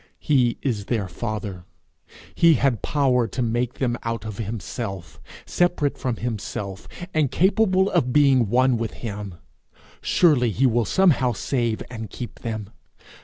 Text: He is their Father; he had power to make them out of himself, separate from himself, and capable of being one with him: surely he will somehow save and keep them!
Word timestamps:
He 0.17 0.57
is 0.63 0.85
their 0.85 1.07
Father; 1.07 1.63
he 2.33 2.55
had 2.55 2.81
power 2.81 3.27
to 3.27 3.41
make 3.43 3.75
them 3.75 3.99
out 4.01 4.25
of 4.25 4.39
himself, 4.39 5.21
separate 5.45 5.95
from 5.95 6.15
himself, 6.15 6.87
and 7.13 7.29
capable 7.29 7.87
of 7.91 8.11
being 8.11 8.49
one 8.49 8.77
with 8.77 8.93
him: 9.05 9.35
surely 10.01 10.49
he 10.49 10.65
will 10.65 10.85
somehow 10.85 11.33
save 11.33 11.83
and 11.91 12.09
keep 12.09 12.39
them! 12.39 12.71